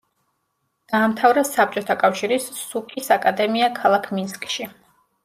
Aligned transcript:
დაამთავრა 0.93 1.43
საბჭოთა 1.49 1.95
კავშირის 2.03 2.47
სუკ-ის 2.63 3.11
აკადემია 3.17 3.69
ქალაქ 3.81 4.09
მინსკში. 4.21 4.67